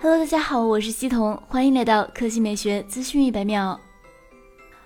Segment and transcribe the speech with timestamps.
[0.00, 3.80] Hello，大家好，我是西彤，欢迎来到科技美学资讯一百秒。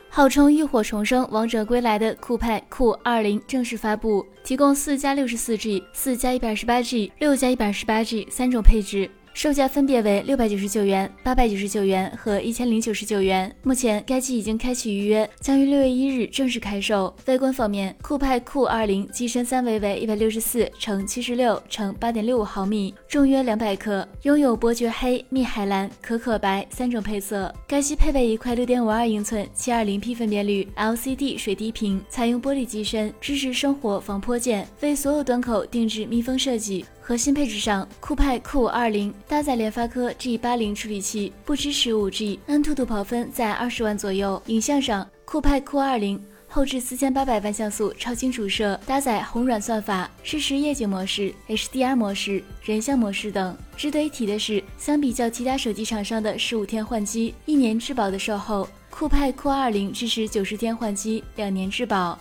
[0.08, 9.10] 号称浴火重生、王者归来的酷派酷二零正式发布，提供四加六十四 G、四加一百十八 G、六加一百十八 G 三种配置。
[9.34, 13.50] 售价分别为六百九十九元、八百九十九元和一千零九十九元。
[13.62, 17.14] 目前该机已经开启预约，将于六月一日正式开售。
[17.26, 27.52] 外观方面，酷派酷二零机身三维为一百六十四乘七十六乘八点六五毫米，重约两百克，拥有伯爵黑、蜜海蓝、可可白三种配色。
[27.66, 36.84] 该机配备一块六点五二英寸七二零 P 分辨率 LCD 水滴屏，采用玻璃机身，支持生活防泼溅，为所有端口定制密封设计。
[37.04, 44.40] 核心配置上，酷派酷二零搭载联发科 G 八零处理器，不支持五 G，安兔兔跑分在二十万左右。
[44.48, 53.56] 影像上，酷派酷二零后置四千八百万像素超清主摄，搭载红软算法，支持夜景模式、HDR 模式、人像模式等。
[53.74, 62.18] 值得一提的是，相比较其他手机厂商的十五天换机、一年质保的售后，酷派酷二零支持九十天换机、两年质保。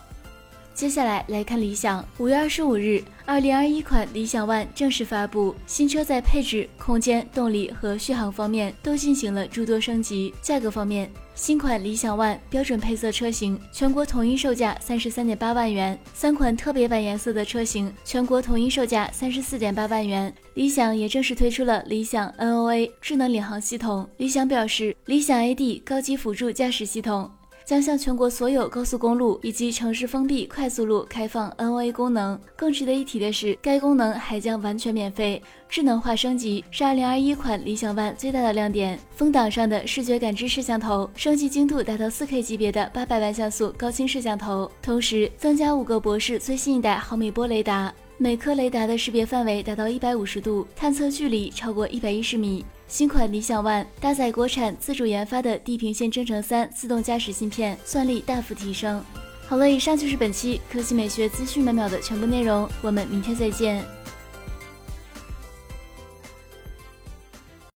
[0.81, 5.53] 接下来来看理想，五月二十五日，二零二一款理想 ONE 正式发布。
[5.67, 10.33] 新车在配置、空间、动力和续航方面都进行了诸多升级。
[10.41, 20.33] 价格方面，新款理想 ONE 标准配色车型全国统一售价三十三点八万元，三款特别版颜色的车型全国统一售价三十四点八万元。
[20.55, 24.09] 理想也正式推出了理想 NOA 智能领航系统。
[24.17, 27.29] 理想表示，理想 AD 高级辅助驾驶系统。
[27.71, 32.37] 将向全国所有高速公路以及城市封闭快速路开放 NOA 功能。
[32.53, 35.41] 更值得一提的是，该功能还将完全免费。
[35.69, 38.99] 智能化升级是2021款理想 ONE 最大的亮点。
[39.15, 52.65] 风挡上的视觉感知摄像头升级精度达到 4K 级别的800万像素高清摄像头，同时增加五个博士最新一代毫米波雷达，每颗雷达的识别范围达到150度，探测距离超过110米。
[52.91, 59.01] 新款理想 ONE 搭载国产自主研发的地平线征程三自动驾驶芯片，算力大幅提升。
[59.47, 63.81] 好了，以上就是本期科技美学资讯每秒的全部内容，我们明天再见。